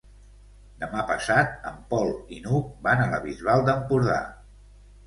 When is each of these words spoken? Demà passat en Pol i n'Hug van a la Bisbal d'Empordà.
Demà 0.83 1.03
passat 1.11 1.69
en 1.73 1.77
Pol 1.93 2.11
i 2.39 2.43
n'Hug 2.47 2.75
van 2.89 3.05
a 3.05 3.09
la 3.13 3.25
Bisbal 3.29 3.67
d'Empordà. 3.71 4.23